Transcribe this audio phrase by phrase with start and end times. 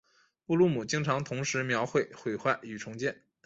[0.47, 3.21] 布鲁姆经常同时描绘毁坏与重建。